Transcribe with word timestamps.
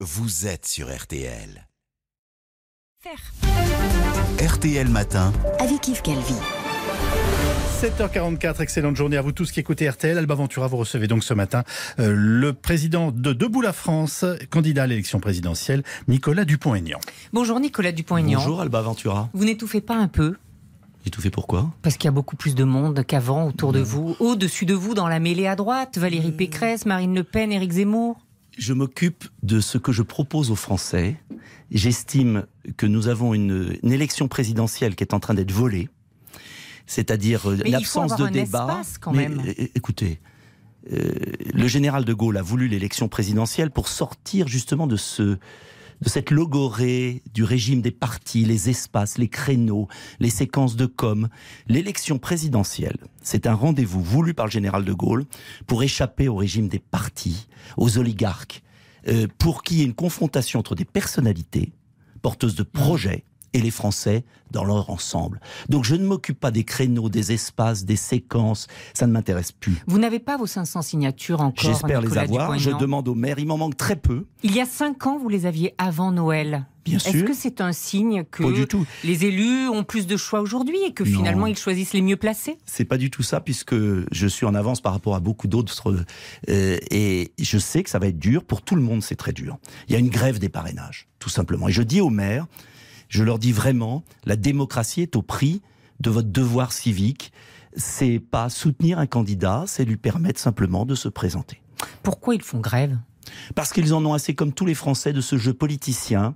vous 0.00 0.46
êtes 0.46 0.66
sur 0.66 0.94
RTL. 0.94 1.66
RTL 4.46 4.88
Matin. 4.88 5.32
avec 5.58 5.88
Yves 5.88 6.02
Calvi. 6.02 6.34
7h44, 7.80 8.60
excellente 8.60 8.96
journée 8.96 9.16
à 9.16 9.22
vous 9.22 9.32
tous 9.32 9.50
qui 9.50 9.60
écoutez 9.60 9.88
RTL. 9.88 10.18
Alba 10.18 10.34
Ventura, 10.34 10.66
vous 10.66 10.76
recevez 10.76 11.06
donc 11.06 11.24
ce 11.24 11.32
matin 11.32 11.64
euh, 11.98 12.12
le 12.14 12.52
président 12.52 13.10
de 13.10 13.32
Debout 13.32 13.62
la 13.62 13.72
France, 13.72 14.26
candidat 14.50 14.82
à 14.82 14.86
l'élection 14.86 15.18
présidentielle, 15.18 15.82
Nicolas 16.08 16.44
Dupont-Aignan. 16.44 16.98
Bonjour 17.32 17.58
Nicolas 17.58 17.92
Dupont-Aignan. 17.92 18.38
Bonjour 18.38 18.60
Alba 18.60 18.82
Ventura. 18.82 19.30
Vous 19.32 19.46
n'étouffez 19.46 19.80
pas 19.80 19.96
un 19.96 20.08
peu? 20.08 20.36
Étouffé 21.06 21.30
pourquoi 21.30 21.70
Parce 21.82 21.96
qu'il 21.96 22.06
y 22.06 22.08
a 22.08 22.12
beaucoup 22.12 22.36
plus 22.36 22.54
de 22.54 22.64
monde 22.64 23.02
qu'avant 23.06 23.46
autour 23.46 23.72
de 23.72 23.80
vous, 23.80 24.16
au-dessus 24.20 24.66
de 24.66 24.74
vous, 24.74 24.92
dans 24.92 25.08
la 25.08 25.20
mêlée 25.20 25.46
à 25.46 25.54
droite, 25.54 25.96
Valérie 25.98 26.32
Pécresse, 26.32 26.84
Marine 26.84 27.14
Le 27.14 27.22
Pen, 27.22 27.52
Éric 27.52 27.72
Zemmour. 27.72 28.25
Je 28.56 28.72
m'occupe 28.72 29.24
de 29.42 29.60
ce 29.60 29.78
que 29.78 29.92
je 29.92 30.02
propose 30.02 30.50
aux 30.50 30.56
Français. 30.56 31.16
J'estime 31.70 32.46
que 32.76 32.86
nous 32.86 33.08
avons 33.08 33.34
une, 33.34 33.76
une 33.82 33.92
élection 33.92 34.28
présidentielle 34.28 34.94
qui 34.96 35.04
est 35.04 35.12
en 35.14 35.20
train 35.20 35.34
d'être 35.34 35.52
volée, 35.52 35.88
c'est-à-dire 36.86 37.50
euh, 37.50 37.58
Mais 37.64 37.70
l'absence 37.70 38.16
de 38.16 38.24
un 38.24 38.30
débat. 38.30 38.80
quand 39.00 39.12
Mais, 39.12 39.28
même. 39.28 39.42
euh, 39.46 39.66
écoutez, 39.74 40.20
euh, 40.92 41.12
le 41.52 41.66
général 41.66 42.04
de 42.04 42.14
Gaulle 42.14 42.36
a 42.38 42.42
voulu 42.42 42.68
l'élection 42.68 43.08
présidentielle 43.08 43.70
pour 43.70 43.88
sortir 43.88 44.48
justement 44.48 44.86
de 44.86 44.96
ce 44.96 45.38
de 46.00 46.08
cette 46.08 46.30
logorée 46.30 47.22
du 47.32 47.44
régime 47.44 47.80
des 47.80 47.90
partis, 47.90 48.44
les 48.44 48.68
espaces, 48.70 49.18
les 49.18 49.28
créneaux, 49.28 49.88
les 50.20 50.30
séquences 50.30 50.76
de 50.76 50.86
com. 50.86 51.28
L'élection 51.68 52.18
présidentielle, 52.18 52.98
c'est 53.22 53.46
un 53.46 53.54
rendez-vous 53.54 54.02
voulu 54.02 54.34
par 54.34 54.46
le 54.46 54.52
général 54.52 54.84
de 54.84 54.92
Gaulle 54.92 55.24
pour 55.66 55.82
échapper 55.82 56.28
au 56.28 56.36
régime 56.36 56.68
des 56.68 56.78
partis, 56.78 57.48
aux 57.76 57.98
oligarques, 57.98 58.62
euh, 59.08 59.26
pour 59.38 59.62
qu'il 59.62 59.78
y 59.78 59.82
ait 59.82 59.86
une 59.86 59.94
confrontation 59.94 60.60
entre 60.60 60.74
des 60.74 60.84
personnalités 60.84 61.72
porteuses 62.22 62.56
de 62.56 62.62
projets 62.62 63.24
et 63.56 63.60
les 63.60 63.70
Français 63.70 64.24
dans 64.50 64.64
leur 64.64 64.90
ensemble. 64.90 65.40
Donc 65.68 65.84
je 65.84 65.96
ne 65.96 66.04
m'occupe 66.06 66.38
pas 66.38 66.50
des 66.50 66.62
créneaux, 66.64 67.08
des 67.08 67.32
espaces, 67.32 67.84
des 67.84 67.96
séquences, 67.96 68.68
ça 68.94 69.06
ne 69.06 69.12
m'intéresse 69.12 69.50
plus. 69.50 69.82
Vous 69.86 69.98
n'avez 69.98 70.18
pas 70.20 70.36
vos 70.36 70.46
500 70.46 70.82
signatures 70.82 71.40
encore 71.40 71.64
J'espère 71.68 72.00
les 72.00 72.16
avoir, 72.18 72.56
je 72.58 72.70
demande 72.70 73.08
au 73.08 73.14
maire, 73.14 73.38
il 73.38 73.46
m'en 73.46 73.56
manque 73.56 73.76
très 73.76 73.96
peu, 73.96 74.26
Il 74.42 74.54
y 74.54 74.60
a 74.60 74.66
5 74.66 75.06
ans, 75.06 75.18
vous 75.18 75.28
les 75.28 75.46
aviez 75.46 75.74
avant 75.78 76.12
Noël. 76.12 76.66
bien 76.84 76.98
Est-ce 76.98 77.24
que 77.24 77.34
c'est 77.34 77.60
un 77.60 77.72
signe 77.72 78.24
que 78.30 78.44
Pas 78.44 78.52
du 78.52 78.66
tout. 78.66 78.86
les 79.02 79.24
élus 79.24 79.68
ont 79.68 79.82
plus 79.84 80.06
de 80.06 80.16
choix 80.16 80.40
aujourd'hui 80.40 80.78
et 80.86 80.92
que 80.92 81.02
Non. 81.02 81.18
finalement 81.18 81.46
ils 81.46 81.58
choisissent 81.58 81.92
les 81.94 82.02
mieux 82.02 82.16
placés? 82.16 82.56
C'est 82.66 82.84
pas 82.84 82.98
du 82.98 83.10
tout 83.10 83.24
ça, 83.24 83.40
puisque 83.40 83.74
je 83.74 84.26
suis 84.28 84.46
en 84.46 84.54
avance 84.54 84.80
par 84.80 84.92
rapport 84.92 85.14
à 85.16 85.20
beaucoup 85.20 85.48
d'autres. 85.48 86.04
euh, 86.48 86.78
et 86.90 87.32
je 87.40 87.58
sais 87.58 87.82
que 87.82 87.90
ça 87.90 87.98
va 87.98 88.06
être 88.06 88.18
dur. 88.18 88.44
Pour 88.44 88.62
tout 88.62 88.76
le 88.76 88.82
monde, 88.82 89.02
c'est 89.02 89.16
très 89.16 89.32
dur. 89.32 89.58
Il 89.88 89.92
y 89.92 89.96
a 89.96 89.98
une 89.98 90.10
grève 90.10 90.38
des 90.38 90.48
parrainages, 90.48 91.08
tout 91.18 91.30
simplement. 91.30 91.68
Et 91.68 91.72
je 91.72 91.82
dis 91.82 92.00
aux 92.00 92.10
maires, 92.10 92.46
je 93.08 93.22
leur 93.22 93.38
dis 93.38 93.52
vraiment, 93.52 94.02
la 94.24 94.36
démocratie 94.36 95.02
est 95.02 95.16
au 95.16 95.22
prix 95.22 95.62
de 96.00 96.10
votre 96.10 96.28
devoir 96.28 96.72
civique. 96.72 97.32
C'est 97.76 98.18
pas 98.18 98.48
soutenir 98.48 98.98
un 98.98 99.06
candidat, 99.06 99.64
c'est 99.66 99.84
lui 99.84 99.96
permettre 99.96 100.40
simplement 100.40 100.86
de 100.86 100.94
se 100.94 101.08
présenter. 101.08 101.60
Pourquoi 102.02 102.34
ils 102.34 102.42
font 102.42 102.60
grève? 102.60 102.98
Parce 103.54 103.72
qu'ils 103.72 103.94
en 103.94 104.04
ont 104.04 104.14
assez, 104.14 104.34
comme 104.34 104.52
tous 104.52 104.66
les 104.66 104.74
Français, 104.74 105.12
de 105.12 105.20
ce 105.20 105.36
jeu 105.36 105.52
politicien, 105.52 106.34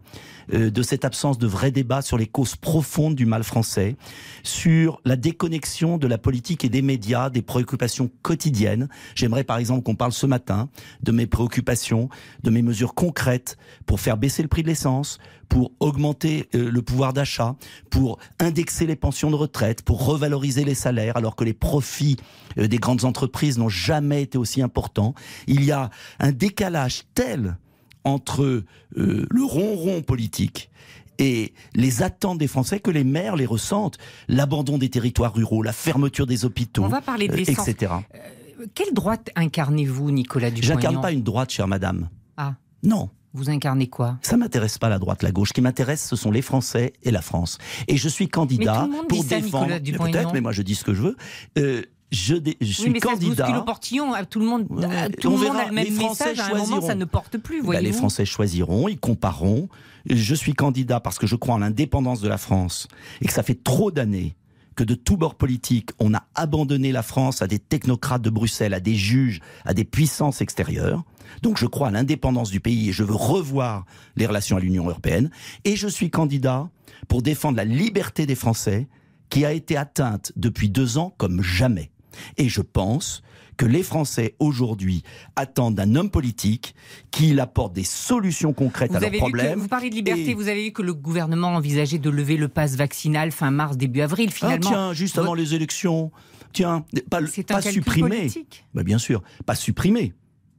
euh, 0.53 0.71
de 0.71 0.83
cette 0.83 1.05
absence 1.05 1.39
de 1.39 1.47
vrai 1.47 1.71
débat 1.71 2.03
sur 2.03 2.19
les 2.19 2.27
causes 2.27 2.57
profondes 2.57 3.15
du 3.15 3.27
mal 3.27 3.45
français, 3.45 3.97
sur 4.43 5.01
la 5.05 5.17
déconnexion 5.17 5.99
de 5.99 6.07
la 6.07 6.19
politique 6.19 6.65
et 6.65 6.69
des 6.69 6.83
médias, 6.83 7.31
des 7.31 7.43
préoccupations 7.43 8.11
quotidiennes. 8.23 8.89
J'aimerais 9.15 9.45
par 9.45 9.59
exemple 9.59 9.83
qu'on 9.83 9.95
parle 9.95 10.13
ce 10.13 10.27
matin 10.27 10.69
de 11.03 11.13
mes 11.13 11.27
préoccupations, 11.27 12.09
de 12.43 12.51
mes 12.51 12.63
mesures 12.63 12.95
concrètes 12.95 13.59
pour 13.87 14.01
faire 14.01 14.17
baisser 14.17 14.43
le 14.43 14.49
prix 14.49 14.63
de 14.63 14.69
l'essence, 14.69 15.19
pour 15.51 15.73
augmenter 15.81 16.49
euh, 16.55 16.71
le 16.71 16.81
pouvoir 16.81 17.13
d'achat, 17.13 17.57
pour 17.91 18.19
indexer 18.39 18.87
les 18.87 18.97
pensions 18.97 19.31
de 19.31 19.37
retraite, 19.37 19.83
pour 19.83 20.07
revaloriser 20.07 20.65
les 20.65 20.77
salaires 20.77 21.17
alors 21.17 21.37
que 21.37 21.45
les 21.45 21.53
profits 21.53 22.17
euh, 22.57 22.69
des 22.69 22.79
grandes 22.79 23.05
entreprises 23.05 23.59
n'ont 23.59 23.69
jamais 23.69 24.23
été 24.23 24.39
aussi 24.39 24.63
importants. 24.63 25.15
Il 25.47 25.65
y 25.65 25.73
a 25.73 25.91
un 26.21 26.33
décalage 26.33 26.90
tel 27.15 27.57
entre 28.05 28.43
euh, 28.45 28.65
le 29.31 29.45
ronron 29.45 30.03
politique 30.03 30.71
et 31.19 31.53
les 31.75 32.03
attentes 32.03 32.39
des 32.39 32.47
Français 32.47 32.81
que 32.81 32.91
les 32.91 33.05
maires 33.05 33.37
les 33.37 33.47
ressentent? 33.47 33.99
L'abandon 34.29 34.79
des 34.79 34.89
territoires 34.89 35.35
ruraux, 35.35 35.63
la 35.63 35.73
fermeture 35.73 36.27
des 36.27 36.45
hôpitaux, 36.45 36.85
On 36.85 36.89
va 36.89 37.01
parler 37.03 37.29
de 37.29 37.35
euh, 37.35 37.39
etc. 37.39 37.93
Quelle 38.75 38.93
droite 38.93 39.31
incarnez-vous, 39.37 40.11
Nicolas 40.11 40.51
Dupont-Aignan? 40.51 40.81
J'incarne 40.81 41.01
pas 41.01 41.13
une 41.13 41.23
droite, 41.23 41.51
chère 41.51 41.69
madame. 41.69 42.09
Ah, 42.37 42.55
Non. 42.83 43.11
vous 43.33 43.49
incarnez 43.49 43.87
quoi? 43.89 44.19
Ça 44.23 44.37
m'intéresse 44.37 44.77
pas 44.79 44.89
la 44.89 44.99
droite, 44.99 45.23
la 45.23 45.31
gauche. 45.33 45.49
Ce 45.49 45.53
qui 45.55 45.61
m'intéresse, 45.61 46.07
ce 46.07 46.17
sont 46.17 46.31
les 46.31 46.43
Français 46.43 46.93
et 47.03 47.11
la 47.11 47.23
France. 47.23 47.59
Et 47.89 47.97
je 47.97 48.09
suis 48.09 48.29
candidat 48.29 48.83
Mais 48.83 48.87
tout 48.87 48.91
le 48.91 48.97
monde 48.99 49.09
pour 49.09 49.23
dit 49.25 49.29
défendre. 49.29 49.67
Peut-être, 50.11 50.33
mais 50.35 50.41
moi 50.41 50.53
je 50.53 50.63
dis 50.63 50.75
ce 50.75 50.85
que 50.85 50.93
je 50.95 51.03
veux. 51.03 51.17
Euh, 51.59 51.83
je, 52.13 52.35
dé- 52.35 52.57
je 52.61 52.73
suis 52.73 52.85
Oui, 52.85 52.91
mais 52.91 53.01
ça 53.01 53.09
se 53.09 53.13
candidat. 53.13 53.59
au 53.61 53.63
portillon. 53.63 54.13
Tout 54.29 54.41
le 54.41 54.47
monde, 54.47 54.67
Ouais, 54.71 55.09
tout 55.11 55.31
le 55.31 55.37
monde 55.37 55.45
verra. 55.45 55.61
a 55.61 55.67
le 55.69 55.73
même 55.73 55.85
Les 55.85 55.91
Français 55.93 56.31
message. 56.31 56.41
À 56.51 56.55
un 56.55 56.59
moment, 56.59 56.81
ça 56.81 56.95
ne 56.95 57.05
porte 57.05 57.39
plus. 57.39 57.61
Voyez 57.63 57.81
les 57.83 57.93
Français 57.93 58.25
choisiront, 58.25 58.89
ils 58.89 58.99
compareront. 58.99 59.69
Je 60.07 60.35
suis 60.35 60.55
candidat 60.55 60.99
parce 61.01 61.19
que 61.19 61.27
je 61.27 61.37
crois 61.37 61.55
en 61.55 61.59
l'indépendance 61.59 62.21
de 62.21 62.29
la 62.29 62.39
France 62.39 62.89
et 63.21 63.27
que 63.27 63.33
ça 63.33 63.43
fait 63.43 63.63
trop 63.63 63.91
d'années 63.91 64.35
que 64.77 64.85
de 64.85 64.95
tous 64.95 65.17
bords 65.19 65.35
politiques, 65.35 65.91
on 65.99 66.15
a 66.15 66.23
abandonné 66.35 66.91
la 66.91 67.03
France 67.03 67.43
à 67.43 67.47
des 67.47 67.59
technocrates 67.59 68.23
de 68.23 68.31
Bruxelles, 68.31 68.73
à 68.73 68.81
des 68.81 68.95
juges, 68.95 69.41
à 69.67 69.75
des 69.75 69.85
puissances 69.85 70.41
extérieures. 70.41 71.05
Donc 71.43 71.59
je 71.59 71.67
crois 71.67 71.89
à 71.89 71.91
l'indépendance 71.91 72.51
du 72.51 72.61
pays 72.61 72.89
et 72.89 72.93
je 72.93 73.05
veux 73.05 73.15
revoir 73.15 73.85
les 74.17 74.25
relations 74.27 74.57
à 74.57 74.61
l'Union 74.61 74.89
européenne. 74.89 75.31
Et 75.65 75.77
je 75.77 75.87
suis 75.87 76.09
candidat 76.09 76.71
pour 77.09 77.21
défendre 77.21 77.59
la 77.59 77.65
liberté 77.65 78.25
des 78.25 78.35
Français 78.35 78.89
qui 79.29 79.45
a 79.45 79.53
été 79.53 79.77
atteinte 79.77 80.33
depuis 80.37 80.71
deux 80.71 80.97
ans 80.97 81.13
comme 81.19 81.43
jamais. 81.43 81.91
Et 82.37 82.49
je 82.49 82.61
pense 82.61 83.23
que 83.57 83.67
les 83.67 83.83
Français 83.83 84.37
aujourd'hui 84.39 85.03
attendent 85.37 85.75
d'un 85.75 85.95
homme 85.95 86.11
politique 86.11 86.75
qui 87.11 87.39
apporte 87.39 87.75
des 87.75 87.85
solutions 87.85 88.55
concrètes 88.55 88.91
Vous, 88.91 88.97
à 88.97 89.01
leurs 89.01 89.13
problèmes. 89.13 89.59
vous 89.59 89.69
parlez 89.69 89.91
de 89.91 89.95
liberté, 89.95 90.31
Et- 90.31 90.35
vous 90.35 90.49
avez 90.49 90.65
vu 90.65 90.73
que 90.73 90.81
le 90.81 90.95
gouvernement 90.95 91.49
envisageait 91.49 91.99
de 91.99 92.09
lever 92.09 92.39
le 92.39 92.49
pass 92.49 92.77
vaccinal 92.77 93.33
fin 93.33 93.51
mars, 93.51 93.77
début 93.77 94.01
avril. 94.01 94.29
Ah, 94.31 94.35
Finalement, 94.35 94.71
tiens, 94.71 94.93
juste 94.95 95.19
avant 95.19 95.35
les 95.35 95.55
élections, 95.55 96.11
tiens, 96.55 96.85
pas, 97.11 97.21
pas 97.47 97.61
politique. 97.61 98.65
Bah, 98.73 98.83
bien 98.83 98.99
sûr, 98.99 99.23
pas 99.45 99.55
supprimer. 99.55 100.15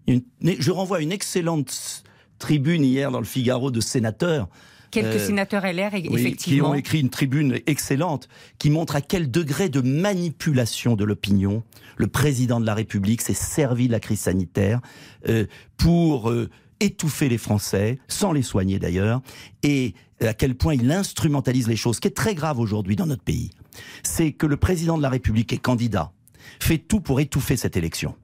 Une- 0.07 0.21
je 0.41 0.71
renvoie 0.71 0.97
à 0.97 1.01
une 1.01 1.11
excellente 1.11 2.03
tribune 2.37 2.83
hier 2.83 3.09
dans 3.11 3.19
le 3.19 3.25
Figaro 3.25 3.71
de 3.71 3.81
sénateurs 3.81 4.47
Quelques 4.91 5.15
Euh, 5.21 5.25
sénateurs 5.27 5.63
LR, 5.65 5.93
e- 5.93 5.95
oui, 5.95 6.01
qui 6.01 6.13
effectivement. 6.15 6.69
ont 6.71 6.73
écrit 6.73 6.99
une 6.99 7.09
tribune 7.09 7.59
excellente 7.65 8.27
qui 8.59 8.69
montre 8.69 8.95
à 8.95 9.01
quel 9.01 9.31
degré 9.31 9.69
de 9.69 9.81
manipulation 9.81 10.95
de 10.95 11.03
l'opinion 11.05 11.63
le 11.97 12.07
président 12.07 12.59
de 12.59 12.65
la 12.65 12.73
République 12.73 13.21
s'est 13.21 13.33
servi 13.33 13.87
de 13.87 13.91
la 13.91 13.99
crise 13.99 14.21
sanitaire 14.21 14.81
euh, 15.29 15.45
pour 15.77 16.29
euh, 16.29 16.49
étouffer 16.79 17.29
les 17.29 17.37
Français, 17.37 17.99
sans 18.07 18.31
les 18.31 18.41
soigner 18.41 18.79
d'ailleurs, 18.79 19.21
et 19.63 19.93
à 20.19 20.33
quel 20.33 20.55
point 20.55 20.73
il 20.73 20.91
instrumentalise 20.91 21.67
les 21.67 21.75
choses, 21.75 21.97
ce 21.97 22.01
qui 22.01 22.07
est 22.07 22.11
très 22.11 22.33
grave 22.35 22.59
aujourd'hui 22.59 22.95
dans 22.95 23.05
notre 23.05 23.23
pays. 23.23 23.51
C'est 24.03 24.31
que 24.31 24.45
le 24.47 24.57
président 24.57 24.97
de 24.97 25.01
la 25.03 25.09
République 25.09 25.53
est 25.53 25.57
candidat, 25.59 26.11
fait 26.59 26.79
tout 26.79 27.01
pour 27.01 27.19
étouffer 27.19 27.55
cette 27.55 27.77
élection. 27.77 28.15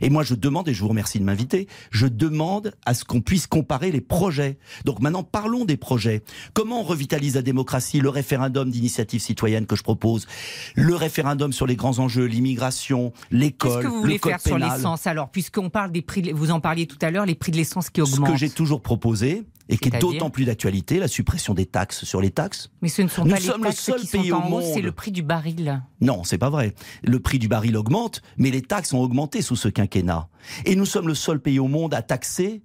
Et 0.00 0.10
moi, 0.10 0.22
je 0.22 0.34
demande, 0.34 0.68
et 0.68 0.74
je 0.74 0.80
vous 0.82 0.88
remercie 0.88 1.18
de 1.18 1.24
m'inviter, 1.24 1.68
je 1.90 2.06
demande 2.06 2.72
à 2.86 2.94
ce 2.94 3.04
qu'on 3.04 3.20
puisse 3.20 3.46
comparer 3.46 3.90
les 3.90 4.00
projets. 4.00 4.58
Donc 4.84 5.00
maintenant, 5.00 5.22
parlons 5.22 5.64
des 5.64 5.76
projets. 5.76 6.22
Comment 6.54 6.80
on 6.80 6.84
revitalise 6.84 7.34
la 7.34 7.42
démocratie 7.42 8.00
Le 8.00 8.08
référendum 8.08 8.70
d'initiative 8.70 9.20
citoyenne 9.20 9.66
que 9.66 9.76
je 9.76 9.82
propose, 9.82 10.26
le 10.74 10.94
référendum 10.94 11.52
sur 11.52 11.66
les 11.66 11.76
grands 11.76 11.98
enjeux, 11.98 12.24
l'immigration, 12.24 13.10
Qu'est-ce 13.30 13.36
l'école, 13.40 13.82
que 13.82 13.88
vous 13.88 13.94
le 13.96 14.00
voulez 14.00 14.18
code 14.18 14.32
faire 14.32 14.40
sur 14.40 14.58
l'essence 14.58 15.06
alors 15.06 15.30
Puisqu'on 15.30 15.70
parle 15.70 15.92
des 15.92 16.02
prix, 16.02 16.32
vous 16.32 16.50
en 16.50 16.60
parliez 16.60 16.86
tout 16.86 16.98
à 17.02 17.10
l'heure, 17.10 17.26
les 17.26 17.34
prix 17.34 17.52
de 17.52 17.56
l'essence 17.56 17.90
qui 17.90 18.00
Ce 18.04 18.12
augmentent. 18.14 18.32
que 18.32 18.36
j'ai 18.38 18.50
toujours 18.50 18.82
proposé, 18.82 19.42
et 19.68 19.76
qui 19.78 19.88
est 19.88 19.98
d'autant 20.00 20.30
plus 20.30 20.44
d'actualité, 20.44 20.98
la 20.98 21.08
suppression 21.08 21.54
des 21.54 21.66
taxes 21.66 22.04
sur 22.04 22.20
les 22.20 22.30
taxes. 22.30 22.70
Mais 22.82 22.88
ce 22.88 23.02
ne 23.02 23.08
sont 23.08 23.24
Nous 23.24 23.30
pas 23.30 23.36
les 23.38 23.42
sommes 23.42 23.62
le 23.62 23.68
taxes 23.68 23.80
seul 23.80 24.00
qui 24.00 24.06
pays 24.08 24.28
sont 24.30 24.36
au 24.36 24.38
en 24.38 24.60
c'est 24.62 24.74
monde. 24.74 24.82
le 24.84 24.92
prix 24.92 25.12
du 25.12 25.22
baril. 25.22 25.82
Non, 26.00 26.24
c'est 26.24 26.38
pas 26.38 26.50
vrai. 26.50 26.74
Le 27.04 27.18
prix 27.20 27.38
du 27.38 27.48
baril 27.48 27.76
augmente, 27.76 28.22
mais 28.36 28.50
les 28.50 28.62
taxes 28.62 28.92
ont 28.92 29.00
augmenté 29.00 29.40
sous 29.42 29.56
ce 29.56 29.68
quinquennat. 29.68 30.28
Et 30.64 30.76
nous 30.76 30.86
sommes 30.86 31.08
le 31.08 31.14
seul 31.14 31.40
pays 31.40 31.58
au 31.58 31.68
monde 31.68 31.94
à 31.94 32.02
taxer 32.02 32.62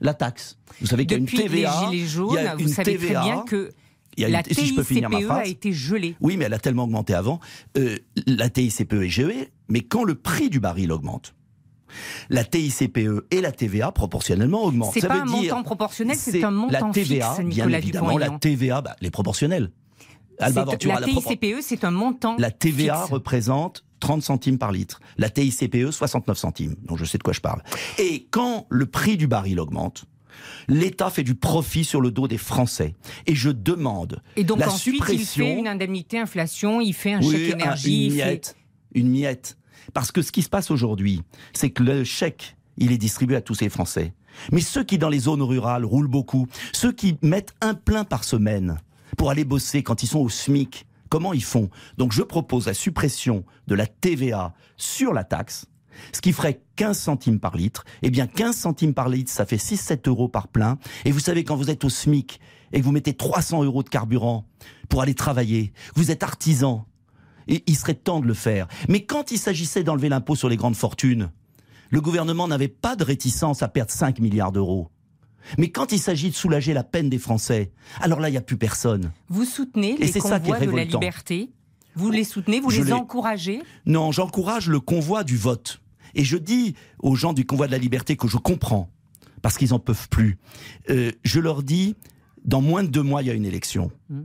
la 0.00 0.14
taxe. 0.14 0.58
Vous 0.80 0.86
savez 0.86 1.04
qu'il 1.06 1.12
y 1.12 1.14
a 1.16 1.18
une 1.18 1.26
TVA. 1.26 1.88
les 1.90 1.96
Gilets 1.98 2.02
il 2.04 2.08
jaunes, 2.08 2.34
y 2.34 2.38
a 2.38 2.54
vous 2.54 2.62
une 2.62 2.68
savez 2.68 2.96
TVA, 2.96 3.20
très 3.20 3.30
bien 3.32 3.42
que 3.42 3.70
il 4.16 4.22
y 4.22 4.24
a 4.24 4.28
une- 4.28 4.32
la 4.34 4.42
si 4.44 4.66
je 4.66 4.74
peux 4.74 4.82
finir 4.82 5.10
ma 5.10 5.18
TICPE 5.18 5.30
E 5.30 5.32
a 5.32 5.46
été 5.46 5.72
gelée. 5.72 6.16
Oui, 6.20 6.36
mais 6.36 6.46
elle 6.46 6.54
a 6.54 6.58
tellement 6.58 6.84
augmenté 6.84 7.14
avant. 7.14 7.38
Euh, 7.76 7.96
la 8.26 8.48
TICPE 8.48 8.92
est 8.94 9.08
gelée, 9.08 9.48
mais 9.68 9.80
quand 9.82 10.02
le 10.04 10.14
prix 10.16 10.50
du 10.50 10.58
baril 10.60 10.90
augmente, 10.92 11.34
la 12.30 12.44
TICPE 12.44 13.24
et 13.30 13.40
la 13.40 13.52
TVA 13.52 13.92
proportionnellement 13.92 14.64
augmentent. 14.64 14.92
C'est 14.94 15.06
pas 15.06 15.14
veut 15.16 15.20
un 15.22 15.26
dire- 15.26 15.52
montant 15.54 15.62
proportionnel, 15.62 16.16
c'est 16.16 16.44
un 16.44 16.50
montant 16.50 16.86
la 16.88 16.92
TVA, 16.92 17.34
fixe, 17.34 17.46
bien 17.48 17.68
évidemment, 17.70 18.16
la. 18.18 18.30
TVA, 18.30 18.80
bah, 18.80 18.96
les 19.00 19.10
proportionnels. 19.10 19.70
Alba 20.40 20.64
Ventura, 20.64 21.00
La 21.00 21.06
TICPE, 21.06 21.56
c'est 21.62 21.82
un 21.84 21.90
montant 21.90 22.36
La 22.38 22.50
TVA 22.52 22.98
fixe. 23.00 23.10
représente 23.10 23.84
30 23.98 24.22
centimes 24.22 24.56
par 24.58 24.70
litre. 24.70 25.00
La 25.16 25.30
TICPE, 25.30 25.90
69 25.90 26.38
centimes. 26.38 26.76
Donc 26.84 26.98
je 26.98 27.04
sais 27.04 27.18
de 27.18 27.24
quoi 27.24 27.32
je 27.32 27.40
parle. 27.40 27.62
Et 27.98 28.28
quand 28.30 28.66
le 28.70 28.86
prix 28.86 29.16
du 29.16 29.26
baril 29.26 29.58
augmente, 29.60 30.04
L'État 30.68 31.10
fait 31.10 31.24
du 31.24 31.34
profit 31.34 31.82
sur 31.82 32.00
le 32.00 32.12
dos 32.12 32.28
des 32.28 32.38
Français. 32.38 32.94
Et 33.26 33.34
je 33.34 33.50
demande 33.50 34.22
Et 34.36 34.44
donc 34.44 34.60
la 34.60 34.68
ensuite, 34.70 34.94
suppression... 34.96 35.44
il 35.44 35.52
fait 35.54 35.58
une 35.58 35.66
indemnité 35.66 36.18
inflation, 36.20 36.80
il 36.80 36.92
fait 36.92 37.14
un 37.14 37.20
Oui, 37.22 37.32
chèque 37.32 37.54
énergie. 37.54 38.06
une 38.06 38.12
il 38.12 38.20
fait- 38.20 38.24
miette. 38.30 38.56
Une 38.94 39.08
miette. 39.10 39.58
Parce 39.94 40.12
que 40.12 40.22
ce 40.22 40.32
qui 40.32 40.42
se 40.42 40.48
passe 40.48 40.70
aujourd'hui, 40.70 41.22
c'est 41.52 41.70
que 41.70 41.82
le 41.82 42.04
chèque, 42.04 42.56
il 42.76 42.92
est 42.92 42.98
distribué 42.98 43.36
à 43.36 43.40
tous 43.40 43.60
les 43.60 43.68
Français. 43.68 44.12
Mais 44.52 44.60
ceux 44.60 44.84
qui, 44.84 44.98
dans 44.98 45.08
les 45.08 45.20
zones 45.20 45.42
rurales, 45.42 45.84
roulent 45.84 46.08
beaucoup, 46.08 46.46
ceux 46.72 46.92
qui 46.92 47.18
mettent 47.22 47.54
un 47.60 47.74
plein 47.74 48.04
par 48.04 48.24
semaine 48.24 48.78
pour 49.16 49.30
aller 49.30 49.44
bosser 49.44 49.82
quand 49.82 50.02
ils 50.02 50.06
sont 50.06 50.20
au 50.20 50.28
SMIC, 50.28 50.86
comment 51.08 51.32
ils 51.32 51.44
font? 51.44 51.70
Donc 51.96 52.12
je 52.12 52.22
propose 52.22 52.66
la 52.66 52.74
suppression 52.74 53.44
de 53.66 53.74
la 53.74 53.86
TVA 53.86 54.54
sur 54.76 55.12
la 55.12 55.24
taxe, 55.24 55.66
ce 56.12 56.20
qui 56.20 56.32
ferait 56.32 56.60
15 56.76 56.96
centimes 56.96 57.40
par 57.40 57.56
litre. 57.56 57.84
Eh 58.02 58.10
bien, 58.10 58.26
15 58.26 58.56
centimes 58.56 58.94
par 58.94 59.08
litre, 59.08 59.30
ça 59.30 59.46
fait 59.46 59.56
6-7 59.56 60.08
euros 60.08 60.28
par 60.28 60.48
plein. 60.48 60.78
Et 61.04 61.10
vous 61.10 61.20
savez, 61.20 61.42
quand 61.42 61.56
vous 61.56 61.70
êtes 61.70 61.84
au 61.84 61.88
SMIC 61.88 62.40
et 62.72 62.80
que 62.80 62.84
vous 62.84 62.92
mettez 62.92 63.14
300 63.14 63.64
euros 63.64 63.82
de 63.82 63.88
carburant 63.88 64.46
pour 64.88 65.02
aller 65.02 65.14
travailler, 65.14 65.72
vous 65.96 66.10
êtes 66.10 66.22
artisan, 66.22 66.86
et 67.48 67.64
il 67.66 67.76
serait 67.76 67.94
temps 67.94 68.20
de 68.20 68.26
le 68.26 68.34
faire. 68.34 68.68
Mais 68.88 69.04
quand 69.04 69.30
il 69.30 69.38
s'agissait 69.38 69.82
d'enlever 69.82 70.08
l'impôt 70.08 70.36
sur 70.36 70.48
les 70.48 70.56
grandes 70.56 70.76
fortunes, 70.76 71.30
le 71.90 72.00
gouvernement 72.00 72.46
n'avait 72.48 72.68
pas 72.68 72.96
de 72.96 73.04
réticence 73.04 73.62
à 73.62 73.68
perdre 73.68 73.90
5 73.90 74.20
milliards 74.20 74.52
d'euros. 74.52 74.90
Mais 75.56 75.70
quand 75.70 75.92
il 75.92 75.98
s'agit 75.98 76.28
de 76.30 76.34
soulager 76.34 76.74
la 76.74 76.84
peine 76.84 77.08
des 77.08 77.18
Français, 77.18 77.72
alors 78.00 78.20
là, 78.20 78.28
il 78.28 78.32
n'y 78.32 78.38
a 78.38 78.42
plus 78.42 78.58
personne. 78.58 79.12
Vous 79.28 79.44
soutenez 79.46 79.94
Et 79.94 79.98
les 79.98 80.06
c'est 80.08 80.20
ça 80.20 80.38
qui 80.40 80.50
est 80.50 80.52
convois 80.52 80.66
de 80.66 80.76
la 80.76 80.84
liberté? 80.84 81.50
Vous 81.94 82.10
les 82.10 82.24
soutenez 82.24 82.60
Vous 82.60 82.68
les- 82.70 82.92
encouragez? 82.92 83.62
Non, 83.86 84.12
j'encourage 84.12 84.68
le 84.68 84.78
convoi 84.80 85.24
du 85.24 85.36
vote. 85.38 85.80
Et 86.14 86.24
je 86.24 86.36
dis 86.36 86.74
aux 86.98 87.14
gens 87.14 87.32
du 87.32 87.46
convoi 87.46 87.66
de 87.66 87.72
la 87.72 87.78
liberté 87.78 88.16
que 88.16 88.28
je 88.28 88.36
comprends, 88.36 88.90
parce 89.40 89.56
qu'ils 89.56 89.70
n'en 89.70 89.78
peuvent 89.78 90.08
plus. 90.10 90.38
Euh, 90.90 91.12
je 91.24 91.40
leur 91.40 91.62
dis, 91.62 91.96
dans 92.48 92.62
moins 92.62 92.82
de 92.82 92.88
deux 92.88 93.02
mois, 93.02 93.22
il 93.22 93.28
y 93.28 93.30
a 93.30 93.34
une 93.34 93.44
élection. 93.44 93.92
Mm. 94.08 94.22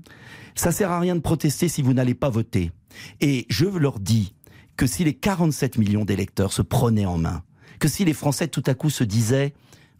Ça 0.55 0.71
sert 0.71 0.89
à 0.91 0.99
rien 0.99 1.15
de 1.15 1.19
protester 1.19 1.67
si 1.67 1.81
vous 1.81 1.93
n'allez 1.93 2.15
pas 2.15 2.29
voter. 2.29 2.71
Et 3.19 3.45
je 3.49 3.65
leur 3.65 3.99
dis 3.99 4.33
que 4.77 4.87
si 4.87 5.03
les 5.03 5.13
47 5.13 5.77
millions 5.77 6.05
d'électeurs 6.05 6.53
se 6.53 6.61
prenaient 6.61 7.05
en 7.05 7.17
main, 7.17 7.43
que 7.79 7.87
si 7.87 8.05
les 8.05 8.13
Français 8.13 8.47
tout 8.47 8.63
à 8.65 8.73
coup 8.73 8.89
se 8.89 9.03
disaient 9.03 9.53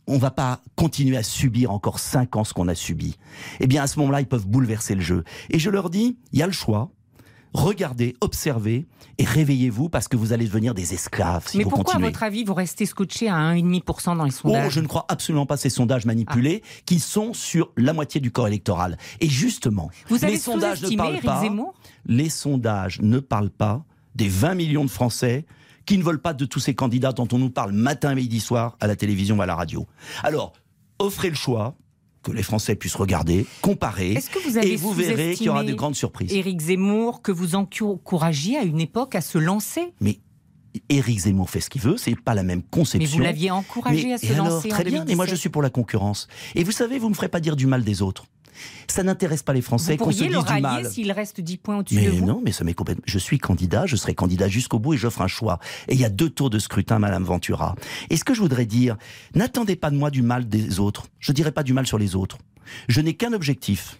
on 0.08 0.18
va 0.18 0.32
pas 0.32 0.62
continuer 0.76 1.18
à 1.18 1.24
subir 1.24 1.72
encore 1.72 2.00
cinq 2.00 2.36
ans 2.36 2.44
ce 2.44 2.54
qu'on 2.54 2.68
a 2.68 2.76
subi. 2.76 3.16
Eh 3.62 3.68
bien, 3.68 3.84
à 3.84 3.88
ce 3.88 4.00
moment-là, 4.00 4.20
ils 4.20 4.28
peuvent 4.28 4.48
bouleverser 4.48 4.96
le 4.96 5.02
jeu. 5.02 5.24
Et 5.50 5.60
je 5.60 5.70
leur 5.70 5.90
dis, 5.90 6.18
il 6.34 6.40
y 6.40 6.44
a 6.44 6.46
le 6.46 6.52
choix. 6.52 6.92
Regardez, 7.54 8.16
observez 8.22 8.88
et 9.20 9.24
réveillez-vous 9.26 9.88
parce 9.90 10.08
que 10.08 10.18
vous 10.18 10.34
allez 10.34 10.46
devenir 10.46 10.74
des 10.74 10.94
esclaves 10.94 11.48
si 11.48 11.58
Mais 11.58 11.64
vous 11.64 11.70
pourquoi, 11.70 11.86
continuez. 11.94 12.08
à 12.08 12.10
votre 12.10 12.24
avis, 12.24 12.44
vous 12.44 12.54
restez 12.56 12.86
scotché 12.86 13.30
à 13.30 13.36
1,5% 13.54 14.18
dans 14.18 14.24
les 14.24 14.32
Oh, 14.34 14.38
sondages 14.48 14.74
je 14.74 14.80
ne 14.80 14.88
crois 14.88 15.06
absolument 15.08 15.46
pas 15.46 15.56
ces 15.58 15.70
sondages 15.70 16.06
manipulés 16.06 16.64
Ah. 16.66 16.82
qui 16.86 17.00
sont 17.00 17.34
sur 17.34 17.72
la 17.78 17.94
moitié 17.94 18.20
du 18.22 18.32
corps 18.32 18.48
électoral. 18.48 18.98
Et 19.20 19.30
justement, 19.30 19.90
Vous 20.10 20.24
avez 20.24 20.34
les 20.34 20.40
sondages 20.40 20.82
ne 20.82 20.96
parlent 20.96 21.20
pas. 21.22 21.44
Les 22.06 22.30
sondages 22.30 23.00
ne 23.02 23.20
parlent 23.20 23.50
pas 23.52 23.84
des 24.16 24.28
20 24.30 24.56
millions 24.56 24.86
de 24.86 24.90
Français 24.90 25.46
qui 25.86 25.98
ne 25.98 26.04
veulent 26.04 26.22
pas 26.22 26.34
de 26.34 26.46
tous 26.46 26.60
ces 26.60 26.74
candidats 26.74 27.12
dont 27.12 27.28
on 27.34 27.38
nous 27.38 27.50
parle 27.50 27.72
matin, 27.74 28.16
midi, 28.16 28.40
soir 28.40 28.78
à 28.80 28.88
la 28.88 28.96
télévision 28.96 29.38
ou 29.38 29.42
à 29.42 29.46
la 29.46 29.56
radio. 29.56 29.86
Alors, 30.24 30.54
offrez 30.98 31.30
le 31.30 31.36
choix 31.36 31.76
que 32.24 32.32
les 32.32 32.42
Français 32.44 32.76
puissent 32.76 32.96
regarder, 32.96 33.46
comparer, 33.62 34.16
que 34.16 34.40
vous 34.40 34.58
et 34.58 34.76
vous 34.78 34.94
verrez 34.94 35.36
qu'il 35.36 35.46
y 35.46 35.50
aura 35.50 35.64
de 35.64 35.74
grandes 35.74 35.96
surprises. 35.96 36.32
Éric 36.34 36.62
Zemmour, 36.62 37.22
que 37.22 37.32
vous 37.32 37.56
encouragiez 37.56 38.58
à 38.58 38.64
une 38.64 38.80
époque 38.80 39.14
à 39.16 39.22
se 39.22 39.38
lancer? 39.38 39.94
Mais 40.00 40.20
Éric 40.90 41.20
Zemmour 41.20 41.50
fait 41.50 41.60
ce 41.60 41.70
qu'il 41.70 41.82
veut, 41.82 41.98
c'est 41.98 42.16
pas 42.20 42.34
la 42.34 42.42
même 42.44 42.60
Mais 42.60 42.66
conception. 42.72 43.18
vous 43.18 43.24
l'aviez 43.24 43.52
encouragé 43.52 44.08
Mais- 44.08 44.14
à 44.14 44.18
se 44.18 44.26
et 44.26 44.32
alors, 44.32 44.48
lancer 44.48 44.70
Très 44.70 44.84
en 44.84 44.90
bien, 44.90 45.06
mais 45.06 45.16
moi 45.16 45.26
je 45.26 45.32
2017. 45.32 45.38
suis 45.38 45.50
pour 45.50 45.62
la 45.62 45.70
concurrence. 45.70 46.28
Et 46.56 46.64
vous 46.64 46.72
savez, 46.72 46.98
vous 46.98 47.10
me 47.10 47.14
ferez 47.14 47.30
pas 47.30 47.40
dire 47.42 47.56
du 47.56 47.68
mal 47.68 47.84
des 47.84 48.02
autres. 48.02 48.26
Ça 48.88 49.04
n'intéresse 49.04 49.44
pas 49.44 49.54
les 49.54 49.62
Français 49.62 49.98
qu'on 49.98 50.12
se 50.12 50.24
dise 50.24 50.32
le 50.34 50.44
du 50.56 50.62
mal. 50.62 50.90
s'il 50.90 51.12
reste 51.12 51.42
10 51.42 51.58
points 51.58 51.78
au-dessus 51.80 51.96
Mais 51.96 52.06
de 52.06 52.12
vous 52.12 52.26
non, 52.26 52.42
mais 52.44 52.52
ça 52.52 52.64
m'est 52.64 52.74
complètement. 52.74 53.04
Je 53.06 53.18
suis 53.20 53.40
candidat, 53.40 53.86
je 53.86 53.96
serai 53.96 54.14
candidat 54.14 54.48
jusqu'au 54.48 54.80
bout 54.80 54.94
et 54.94 54.98
j'offre 54.98 55.22
un 55.22 55.28
choix. 55.28 55.60
Et 55.88 55.94
il 55.94 56.00
y 56.00 56.06
a 56.06 56.10
deux 56.10 56.30
tours 56.30 56.50
de 56.50 56.60
scrutin, 56.60 57.00
Madame 57.00 57.24
Ventura. 57.24 57.76
Et 58.10 58.18
ce 58.18 58.24
que 58.24 58.34
je 58.34 58.42
voudrais 58.42 58.66
dire, 58.66 58.98
n'attendez 59.36 59.76
pas 59.76 59.90
de 59.90 59.96
moi 59.96 60.12
du 60.12 60.22
mal 60.22 60.48
des 60.48 60.80
autres. 60.80 61.08
Je 61.20 61.32
dirai 61.32 61.52
pas 61.52 61.64
du 61.64 61.74
mal 61.74 61.88
sur 61.88 61.98
les 61.98 62.16
autres. 62.16 62.38
Je 62.88 63.02
n'ai 63.02 63.14
qu'un 63.16 63.34
objectif, 63.34 64.00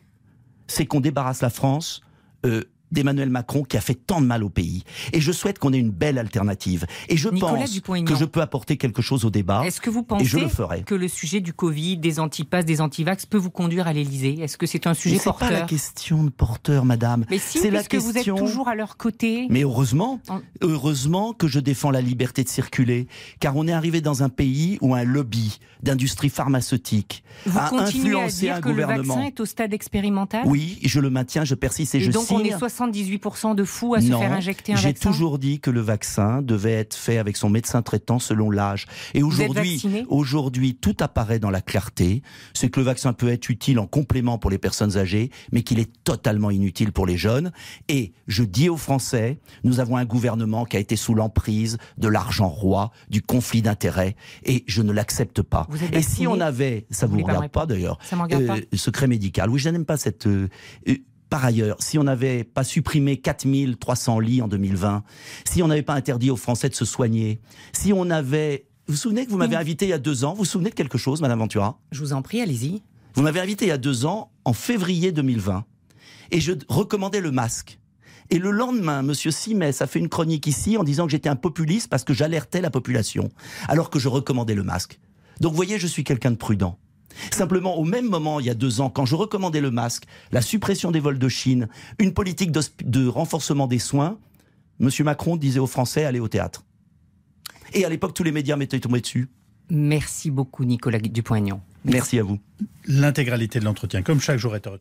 c'est 0.68 0.86
qu'on 0.86 1.00
débarrasse 1.02 1.42
la 1.42 1.50
France. 1.50 2.02
euh, 2.46 2.64
d'Emmanuel 2.94 3.30
Macron 3.30 3.64
qui 3.64 3.76
a 3.78 3.82
fait 3.82 3.96
tant 3.96 4.22
de 4.22 4.26
mal 4.26 4.44
au 4.44 4.50
pays. 4.50 4.84
Et 5.12 5.20
je 5.22 5.32
souhaite 5.32 5.60
qu'on 5.60 5.74
ait 5.74 5.78
une 5.80 5.92
belle 5.92 6.18
alternative. 6.18 6.86
Et 7.10 7.18
je 7.18 7.30
Nicolas 7.30 7.54
pense 7.66 7.80
que 8.06 8.16
je 8.16 8.26
peux 8.26 8.42
apporter 8.42 8.78
quelque 8.78 9.02
chose 9.02 9.26
au 9.26 9.30
débat. 9.30 9.64
Est-ce 9.66 9.82
que 9.82 9.90
vous. 9.90 10.06
Et 10.20 10.26
je 10.26 10.38
pensez 10.38 10.40
le 10.46 10.48
ferai. 10.50 10.84
que 10.84 10.96
le 10.96 11.08
sujet 11.08 11.42
du 11.42 11.54
Covid, 11.54 11.98
des 11.98 12.20
antipasses, 12.20 12.66
des 12.66 12.82
antivax 12.82 13.26
peut 13.26 13.38
vous 13.38 13.50
conduire 13.52 13.88
à 13.88 13.94
l'Elysée 13.94 14.40
Est-ce 14.42 14.58
que 14.58 14.66
c'est 14.66 14.88
un 14.88 14.94
sujet 14.94 15.16
Mais 15.16 15.22
c'est 15.22 15.30
pas 15.32 15.50
la 15.50 15.60
porteur? 15.60 15.66
question 15.68 16.24
de 16.24 16.30
porteur, 16.30 16.86
madame. 16.86 17.26
Mais 17.30 17.38
si, 17.38 17.60
c'est 17.60 17.72
la 17.72 17.80
puisque 17.84 17.96
vous 18.04 18.10
êtes 18.12 18.16
question- 18.16 18.36
toujours 18.38 18.68
à 18.68 18.76
leur 18.76 18.98
côté. 18.98 19.48
Mais 19.50 19.64
heureusement, 19.64 20.20
En- 20.30 20.42
heureusement 20.62 21.34
que 21.34 21.48
je 21.48 21.60
défends 21.60 21.92
la 21.92 22.02
liberté 22.02 22.44
de 22.44 22.50
circuler, 22.50 23.08
car 23.40 23.56
on 23.56 23.68
est 23.68 23.72
arrivé 23.74 24.02
dans 24.02 24.24
un 24.24 24.30
pays 24.30 24.78
où 24.82 24.94
un 24.96 25.04
lobby 25.04 25.60
d'industrie 25.82 26.30
pharmaceutique 26.30 27.24
Vous 27.46 27.58
a 27.58 27.68
continuez 27.70 28.16
à 28.16 28.24
influencé 28.24 28.40
dire 28.40 28.56
un 28.56 28.62
que 28.62 28.70
le 28.70 28.84
vaccin 28.86 29.22
est 29.24 29.40
au 29.40 29.46
stade 29.46 29.74
expérimental? 29.74 30.44
Oui, 30.46 30.80
je 30.84 31.00
le 31.00 31.10
maintiens, 31.10 31.44
je 31.44 31.56
persiste 31.56 31.96
et, 31.96 31.98
Et 31.98 32.02
je 32.02 32.12
donc 32.12 32.24
on 32.32 32.38
signe. 32.40 32.52
78% 32.92 33.56
de 33.56 33.64
fous 33.64 33.96
à 33.96 34.02
se 34.02 34.08
faire 34.08 34.32
injecter 34.32 34.74
un 34.74 34.76
j'ai 34.76 34.90
vaccin 34.90 35.12
toujours 35.12 35.40
dit 35.40 35.60
que 35.60 35.70
le 35.70 35.82
vaccin 35.82 36.42
devait 36.42 36.74
être 36.74 36.96
fait 36.96 37.18
avec 37.18 37.38
son 37.38 37.50
médecin 37.50 37.82
traitant 37.82 38.20
selon 38.20 38.50
l'âge. 38.50 38.86
Et 39.14 39.24
aujourd'hui, 39.24 39.82
aujourd'hui, 40.08 40.76
tout 40.76 40.96
apparaît 41.00 41.40
dans 41.40 41.50
la 41.50 41.62
clarté. 41.62 42.22
C'est 42.54 42.70
que 42.70 42.80
le 42.80 42.86
vaccin 42.86 43.14
peut 43.14 43.30
être 43.30 43.50
utile 43.50 43.80
en 43.80 43.88
complément 43.88 44.38
pour 44.38 44.50
les 44.52 44.58
personnes 44.58 44.98
âgées, 44.98 45.32
mais 45.52 45.64
qu'il 45.64 45.80
est 45.80 45.92
totalement 46.04 46.52
inutile 46.52 46.92
pour 46.92 47.06
les 47.06 47.18
jeunes. 47.18 47.52
Et 47.90 48.14
je 48.28 48.44
dis 48.44 48.70
aux 48.70 48.78
Français, 48.78 49.40
nous 49.64 49.80
avons 49.80 49.98
un 49.98 50.06
gouvernement 50.06 50.66
qui 50.66 50.78
a 50.78 50.80
été 50.80 50.96
sous 50.96 51.14
l'emprise 51.14 51.78
de 51.98 52.08
l'argent 52.08 52.48
roi, 52.50 52.92
du 53.10 53.22
conflit 53.22 53.62
d'intérêts, 53.62 54.16
et 54.46 54.64
je 54.68 54.82
ne 54.82 54.92
l'accepte 54.92 55.42
pas. 55.42 55.68
Et 55.92 56.02
si 56.02 56.28
on 56.28 56.40
avait, 56.40 56.86
ça 56.90 57.06
Vous 57.06 57.14
vous 57.14 57.20
voulez 57.20 57.24
pas 57.26 57.34
regarde 57.34 57.52
pas 57.52 57.66
d'ailleurs, 57.66 58.00
regarde 58.12 58.44
euh, 58.44 58.78
secret 58.78 59.08
médical. 59.08 59.50
Oui, 59.50 59.60
je 59.60 59.70
n'aime 59.70 59.86
pas 59.86 59.98
cette. 59.98 60.28
euh, 60.28 60.50
euh, 60.88 60.96
par 61.34 61.46
ailleurs, 61.46 61.78
si 61.80 61.98
on 61.98 62.04
n'avait 62.04 62.44
pas 62.44 62.64
supprimé 62.64 63.18
4300 63.18 64.20
lits 64.20 64.44
en 64.44 64.48
2020, 64.48 65.04
si 65.46 65.64
on 65.64 65.68
n'avait 65.68 65.82
pas 65.82 65.96
interdit 65.96 66.30
aux 66.30 66.36
Français 66.36 66.70
de 66.70 66.76
se 66.76 66.86
soigner, 66.86 67.42
si 67.72 67.92
on 67.92 68.12
avait... 68.12 68.68
Vous 68.86 68.94
vous 68.94 69.00
souvenez 69.00 69.26
que 69.26 69.32
vous 69.32 69.38
m'avez 69.38 69.56
invité 69.56 69.86
il 69.86 69.90
y 69.90 69.94
a 69.94 69.98
deux 69.98 70.26
ans 70.26 70.34
Vous 70.34 70.44
vous 70.44 70.46
souvenez 70.46 70.70
de 70.70 70.76
quelque 70.76 71.00
chose, 71.00 71.22
Madame 71.22 71.40
Ventura? 71.40 71.80
Je 71.92 72.02
vous 72.02 72.14
en 72.14 72.22
prie, 72.22 72.40
allez-y. 72.40 72.84
Vous 73.16 73.24
m'avez 73.24 73.40
invité 73.40 73.66
il 73.66 73.70
y 73.70 73.72
a 73.72 73.80
deux 73.80 74.06
ans, 74.06 74.30
en 74.46 74.54
février 74.54 75.12
2020, 75.12 75.66
et 76.30 76.40
je 76.40 76.52
recommandais 76.68 77.20
le 77.20 77.32
masque. 77.32 77.80
Et 78.30 78.38
le 78.38 78.52
lendemain, 78.52 79.02
Monsieur 79.02 79.32
Simès 79.32 79.82
a 79.82 79.88
fait 79.88 79.98
une 79.98 80.10
chronique 80.10 80.46
ici 80.46 80.78
en 80.78 80.84
disant 80.84 81.06
que 81.06 81.12
j'étais 81.14 81.30
un 81.30 81.36
populiste 81.36 81.90
parce 81.90 82.04
que 82.04 82.14
j'alertais 82.14 82.62
la 82.62 82.70
population, 82.70 83.32
alors 83.68 83.90
que 83.90 83.98
je 83.98 84.08
recommandais 84.08 84.54
le 84.54 84.64
masque. 84.64 85.00
Donc, 85.40 85.54
vous 85.54 85.58
voyez, 85.58 85.80
je 85.80 85.88
suis 85.88 86.04
quelqu'un 86.04 86.30
de 86.30 86.38
prudent. 86.38 86.78
Simplement, 87.32 87.78
au 87.78 87.84
même 87.84 88.10
moment, 88.10 88.40
il 88.40 88.46
y 88.46 88.50
a 88.50 88.56
deux 88.56 88.82
ans, 88.82 88.90
quand 88.90 89.06
je 89.06 89.16
recommandais 89.16 89.62
le 89.62 89.72
masque, 89.72 90.06
la 90.32 90.42
suppression 90.42 90.92
des 90.92 91.00
vols 91.00 91.20
de 91.20 91.30
Chine, 91.30 91.68
une 92.00 92.14
politique 92.14 92.52
de 92.52 93.08
renforcement 93.08 93.68
des 93.68 93.80
soins, 93.80 94.18
Monsieur 94.80 95.04
Macron 95.04 95.38
disait 95.38 95.60
aux 95.60 95.68
Français 95.68 96.04
allez 96.04 96.20
au 96.20 96.28
théâtre. 96.28 96.64
Et 97.74 97.86
à 97.86 97.90
l'époque, 97.90 98.14
tous 98.14 98.24
les 98.24 98.32
médias 98.32 98.56
m'étaient 98.56 98.80
tombés 98.80 99.02
dessus. 99.02 99.30
Merci 99.70 100.30
beaucoup, 100.30 100.66
Nicolas 100.66 101.00
Dupont-Aignan. 101.00 101.62
Merci 101.86 102.20
à 102.20 102.24
vous. 102.24 102.40
L'intégralité 102.86 103.60
de 103.60 103.66
l'entretien, 103.66 104.02
comme 104.02 104.20
chaque 104.20 104.38
jour, 104.38 104.56
est 104.56 104.68
à 104.68 104.70
retrouver 104.70 104.72